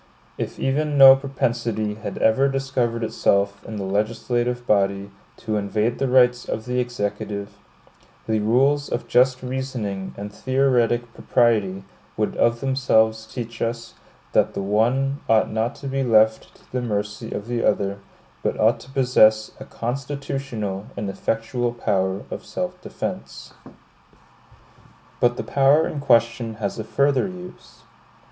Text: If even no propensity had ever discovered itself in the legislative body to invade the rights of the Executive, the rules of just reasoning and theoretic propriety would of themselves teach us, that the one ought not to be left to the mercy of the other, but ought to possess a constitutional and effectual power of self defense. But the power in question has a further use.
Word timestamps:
If 0.35 0.57
even 0.57 0.97
no 0.97 1.15
propensity 1.15 1.93
had 1.93 2.17
ever 2.17 2.47
discovered 2.49 3.03
itself 3.03 3.63
in 3.67 3.75
the 3.75 3.83
legislative 3.83 4.65
body 4.65 5.11
to 5.37 5.57
invade 5.57 5.99
the 5.99 6.07
rights 6.07 6.43
of 6.49 6.65
the 6.65 6.79
Executive, 6.79 7.55
the 8.27 8.39
rules 8.39 8.89
of 8.89 9.07
just 9.07 9.43
reasoning 9.43 10.15
and 10.17 10.33
theoretic 10.33 11.13
propriety 11.13 11.83
would 12.17 12.35
of 12.37 12.61
themselves 12.61 13.27
teach 13.27 13.61
us, 13.61 13.93
that 14.31 14.55
the 14.55 14.61
one 14.63 15.19
ought 15.29 15.51
not 15.51 15.75
to 15.75 15.87
be 15.87 16.01
left 16.01 16.55
to 16.55 16.71
the 16.71 16.81
mercy 16.81 17.31
of 17.31 17.45
the 17.45 17.63
other, 17.63 17.99
but 18.41 18.59
ought 18.59 18.79
to 18.79 18.89
possess 18.89 19.51
a 19.59 19.65
constitutional 19.65 20.87
and 20.97 21.11
effectual 21.11 21.73
power 21.75 22.23
of 22.31 22.43
self 22.43 22.81
defense. 22.81 23.53
But 25.19 25.37
the 25.37 25.43
power 25.43 25.87
in 25.87 25.99
question 25.99 26.55
has 26.55 26.79
a 26.79 26.83
further 26.83 27.27
use. 27.27 27.83